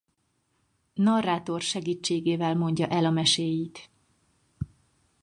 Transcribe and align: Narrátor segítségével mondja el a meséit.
Narrátor 0.93 1.61
segítségével 1.61 2.55
mondja 2.55 2.87
el 2.87 3.05
a 3.05 3.09
meséit. 3.09 3.89